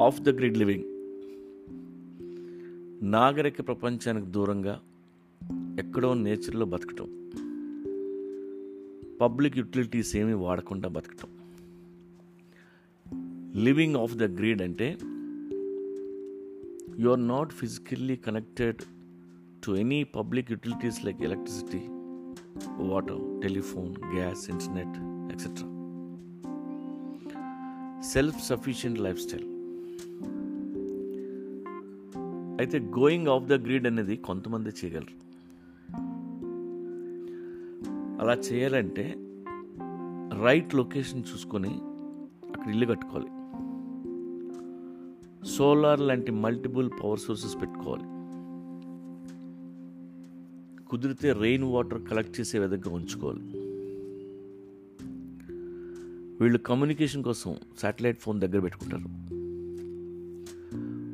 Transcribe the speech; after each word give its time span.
Off 0.00 0.20
the 0.20 0.28
grid 0.28 0.56
living. 0.56 0.84
నాగరిక 3.10 3.66
ప్రపంచానికి 3.66 4.26
దూరంగా 4.26 4.80
ఎక్కడో 5.78 6.14
నేచర్లో 6.14 6.66
బతకటం. 6.66 7.30
పబ్లిక్ 9.20 9.58
యూటిలిటీస్ 9.58 10.16
ఏమీ 10.16 10.32
వాడకుండా 10.32 10.88
బతకటం. 10.88 11.28
లివింగ్ 13.64 13.96
ఆఫ్ 13.96 14.14
ద 14.14 14.22
గ్రిడ్ 14.22 14.62
అంటే 14.62 14.98
you 16.98 17.08
are 17.10 17.28
not 17.28 17.52
physically 17.52 18.16
connected 18.16 18.76
to 19.64 19.70
any 19.70 20.04
public 20.04 20.50
utilities 20.50 21.04
like 21.04 21.22
electricity 21.22 21.80
water 22.76 23.40
telephone 23.42 24.14
gas 24.14 24.50
internet 24.50 24.98
etcetera. 25.32 25.68
Self 28.00 28.46
sufficient 28.46 29.00
lifestyle. 29.20 29.53
అయితే 32.58 32.78
గోయింగ్ 32.78 33.26
ఆఫ్ 33.28 33.44
ద 33.44 33.52
గ్రిడ్ 33.52 33.86
అనేది 33.86 34.16
కొంతమంది 34.16 34.68
చేయగలరు. 34.68 35.24
అలా 38.20 38.34
చేయాలంటే 38.34 39.14
రైట్ 40.42 40.74
లొకేషన్ 40.74 41.22
చూసుకొని 41.32 41.68
అక్కడ 42.52 42.70
ఇల్లు 42.70 42.86
కట్టుకోవాలి. 42.86 43.26
సోలార్ 45.46 46.00
లాంటి 46.00 46.32
మల్టిపుల్ 46.32 46.90
పవర్ 47.02 47.18
సోర్సెస్ 47.18 47.60
పెట్టుకోవాలి. 47.60 48.04
కుదిరితే 50.84 51.32
రెయిన్ 51.32 51.64
వాటర్ 51.64 52.02
కలెక్ట్ 52.10 52.40
చేసే 52.40 52.58
విధంగా 52.58 52.94
ఉంచుకోవాలి. 52.94 53.42
వీళ్ళు 56.40 56.58
కమ్యూనికేషన్ 56.58 57.24
కోసం 57.24 57.56
శాటిలైట్ 57.82 58.20
ఫోన్ 58.20 58.40
దగ్గర 58.40 58.60
పెట్టుకుంటారు. 58.60 59.43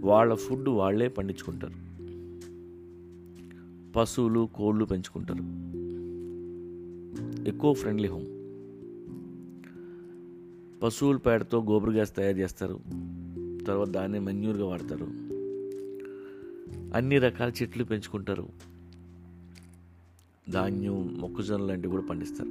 వాళ్ళ 0.00 0.34
ఫుడ్ 0.34 0.68
వాళ్ళే 0.68 1.08
పండించుకుంటారు. 1.08 1.88
పశువులు 3.96 4.48
కోళ్ళు 4.54 4.84
పెంచుకుంటారు. 4.84 5.68
ఎక్కువ 7.48 7.74
ఫ్రెండ్లీ 7.74 8.08
హోమ్ 8.08 8.26
పశువుల 10.82 11.16
పేడతో 11.16 11.62
గోబర్ 11.62 11.90
గ్యాస్ 11.90 12.16
తయారు 12.16 12.36
చేస్తారు. 12.36 12.80
తర్వాత 13.66 13.88
దాన్ని 13.88 14.20
మెన్యూర్గా 14.20 14.64
వాడతారు. 14.66 15.06
అన్ని 16.96 17.18
రకాల 17.18 17.52
చెట్లు 17.62 17.84
పెంచుకుంటారు. 17.84 18.48
ధాన్యం 20.50 21.16
మొక్కజొన్న 21.20 21.64
లాంటివి 21.64 21.90
కూడా 21.90 22.06
పండిస్తారు. 22.06 22.50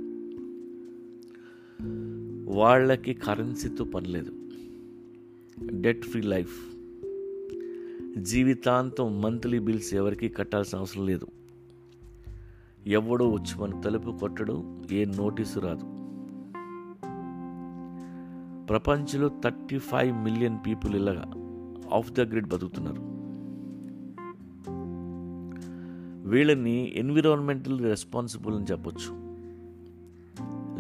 వాళ్ళకి 2.57 3.13
కరెన్సీతో 3.13 3.83
పని 3.83 4.07
లేదు. 4.07 4.31
డెట్ 5.71 6.05
ఫ్రీ 6.05 6.21
లైఫ్ 6.21 6.76
జీవితాంతం 8.23 9.21
మంత్లీ 9.21 9.59
బిల్స్ 9.59 9.93
ఎవరికి 9.93 10.29
కట్టాల్సిన 10.29 10.79
అవసరం 10.79 11.05
లేదు. 11.05 11.27
ఎవడో 12.87 13.29
వచ్చి 13.29 13.61
మన 13.61 13.81
తలుపు 13.81 14.17
కొట్టడు 14.19 14.77
ఏ 14.91 15.05
నోటీసు 15.05 15.59
రాదు. 15.59 15.83
ప్రపంచంలో 18.65 19.31
థర్టీ 19.43 19.79
ఫైవ్ 19.79 20.23
మిలియన్ 20.23 20.57
పీపుల్ 20.67 20.95
ఇలాగా 20.95 21.25
ఆఫ్ 21.93 22.11
ద 22.11 22.19
గ్రిడ్ 22.19 22.47
బతుకుతున్నారు. 22.47 23.17
వీళ్ళని 26.29 26.93
ఎన్విరాన్మెంటల్ 26.95 27.81
రెస్పాన్సిబుల్ 27.81 28.55
అని 28.55 28.65
చెప్పొచ్చు. 28.71 29.27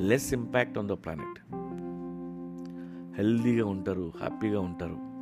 Less 0.07 0.33
impact 0.33 0.77
on 0.77 0.87
the 0.87 0.91
planet. 0.91 1.39
హెల్దీగా 3.17 3.65
ఉంటారు 3.65 4.11
హ్యాపీగా 4.17 4.59
ఉంటారు. 4.59 5.16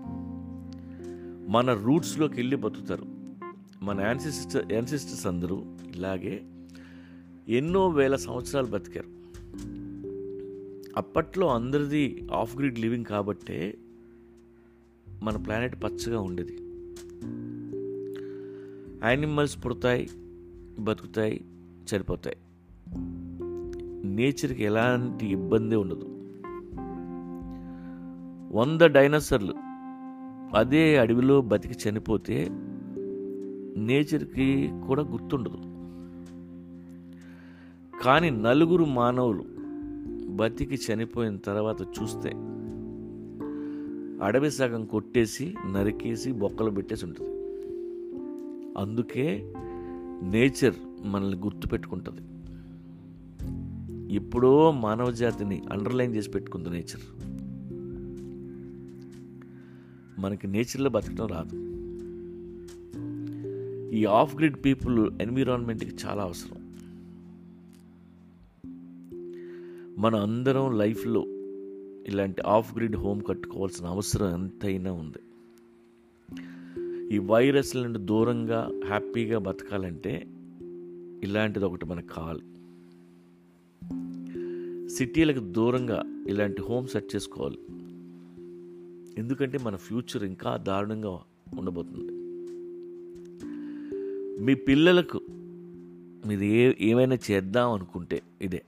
మన 1.47 1.73
రూట్స్లోకి 1.73 2.35
వెళ్ళి 2.35 2.55
బతుకుతారు. 2.55 3.05
మన 3.83 4.01
యాన్సిస్టర్ 4.01 4.73
యాన్సిస్టర్స్ 4.73 5.27
అందరూ 5.27 5.63
ఇలాగే 5.95 6.43
ఎన్నో 7.47 7.87
వేల 7.89 8.15
సంవత్సరాలు 8.15 8.65
బతికారు. 8.65 9.07
అప్పట్లో 10.97 11.55
అందరిది 11.55 12.27
ఆఫ్ 12.33 12.57
గ్రిడ్ 12.57 12.79
లివింగ్ 12.79 13.05
కాబట్టే 13.05 13.77
మన 15.23 15.37
ప్లానెట్ 15.37 15.83
పచ్చగా 15.83 16.19
ఉండేది. 16.19 16.57
యానిమల్స్ 19.07 19.65
పుడతాయి 19.65 20.09
బతుకుతాయి 20.79 21.41
చనిపోతాయి. 21.95 22.37
నేచర్కి 24.07 24.63
ఎలాంటి 24.63 25.27
ఇబ్బంది 25.27 25.75
ఉండదు. 25.75 26.05
వంద 28.57 28.81
డైనోసర్లు 28.81 29.54
అదే 30.55 30.97
అడవిలో 30.97 31.41
బతికి 31.41 31.89
చనిపోతే 31.89 32.47
నేచర్కి 33.77 34.69
కూడా 34.87 35.01
గుర్తుండదు. 35.01 35.57
కానీ 38.03 38.29
నలుగురు 38.29 38.85
మానవులు 38.85 39.45
బతికి 40.27 40.75
చనిపోయిన 40.75 41.37
తర్వాత 41.37 41.81
చూస్తే 41.81 42.31
అడవి 44.25 44.51
సగం 44.51 44.85
కొట్టేసి 44.85 45.55
నరికేసి 45.71 46.31
బొక్కలు 46.31 46.71
పెట్టేసి 46.71 47.05
ఉంటుంది. 47.05 47.29
అందుకే 48.77 49.53
నేచర్ 50.23 50.75
మనల్ని 51.05 51.37
గుర్తుపెట్టుకుంటుంది 51.37 52.21
ఎప్పుడో 54.15 54.71
మానవ 54.71 55.11
జాతిని 55.11 55.61
అండర్లైన్ 55.71 56.15
చేసి 56.15 56.31
పెట్టుకుంది 56.31 56.69
నేచర్. 56.69 57.25
మనకి 60.19 60.47
నేచర్లో 60.47 60.89
బతకడం 60.89 61.27
రాదు. 61.27 61.75
ఈ 63.95 64.05
ఆఫ్ 64.05 64.35
గ్రిడ్ 64.35 64.65
పీపుల్ 64.65 65.21
ఎన్విరాన్మెంట్కి 65.21 65.95
చాలా 66.05 66.23
అవసరం. 66.23 66.65
మన 70.01 70.15
అందరం 70.15 70.77
లైఫ్లో 70.77 71.25
ఇలాంటి 72.07 72.41
ఆఫ్ 72.45 72.75
గ్రిడ్ 72.75 72.95
హోమ్ 72.95 73.21
కట్టుకోవాల్సిన 73.29 73.85
అవసరం 73.85 74.33
ఎంతైనా 74.33 74.91
ఉంది. 74.91 75.17
ఈ 77.15 77.17
వైరస్ 77.17 77.75
నుండి 77.75 77.99
దూరంగా 77.99 78.71
హ్యాపీగా 78.85 79.39
బతకాలంటే 79.39 80.27
ఇలాంటిది 81.23 81.65
ఒకటి 81.65 81.85
మనకు 81.85 82.07
కావాలి. 82.07 82.41
సిటీలకు 84.89 85.39
దూరంగా 85.39 86.03
ఇలాంటి 86.27 86.61
హోమ్ 86.61 86.87
సెట్ 86.87 87.15
చేసుకోవాలి. 87.15 87.59
ఎందుకంటే 89.17 89.57
మన 89.57 89.75
ఫ్యూచర్ 89.75 90.23
ఇంకా 90.23 90.57
దారుణంగా 90.57 91.19
ఉండబోతుంది. 91.59 92.11
మీ 94.43 94.55
పిల్లలకు 94.55 95.21
మీరు 96.25 96.43
ఏ 96.43 96.73
ఏమైనా 96.81 97.17
చేద్దాం 97.31 97.71
అనుకుంటే 97.71 98.21
ఇదే. 98.41 98.63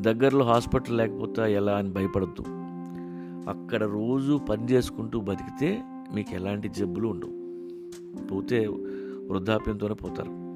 దగ్గరలో 0.00 0.44
హాస్పిటల్ 0.44 0.96
లేకపోతే 0.96 1.54
ఎలా 1.54 1.76
అని 1.76 1.90
భయపడద్దు. 1.90 2.44
అక్కడ 3.50 3.84
రోజు 3.84 4.38
పని 4.38 4.64
చేసుకుంటూ 4.64 5.20
బతికితే 5.20 5.82
మీకు 6.14 6.34
ఎలాంటి 6.34 6.68
జబ్బులు 6.68 7.08
ఉండవు. 7.08 7.38
పోతే 8.26 8.66
వృద్ధాప్యంతోనే 9.30 9.94
పోతారు. 9.94 10.48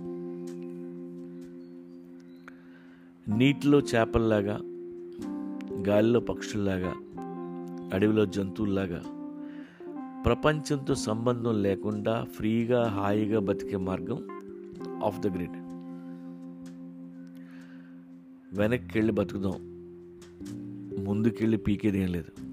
నీటిలో 3.39 3.81
చేపల్లాగా 3.81 4.61
గాలిలో 5.89 6.21
పక్షుల్లాగా 6.21 6.95
అడవిలో 7.93 8.27
జంతువుల్లాగా. 8.27 9.03
ప్రపంచంతో 10.25 10.95
సంబంధం 10.95 11.63
లేకుండా 11.63 12.25
ఫ్రీగా 12.25 12.89
హాయిగా 12.89 13.41
బతికే 13.41 13.77
మార్గం 13.77 14.27
ఆఫ్ 15.05 15.21
ద 15.21 15.27
గ్రిడ్. 15.27 15.57
వెనక్కి 18.59 18.99
వెళ్ళి 18.99 19.13
బతుకుదాం. 19.13 19.73
ముందుకెళ్ళి 21.05 21.57
పీకేది 21.57 22.01
ఏం 22.01 22.09
లేదు. 22.09 22.52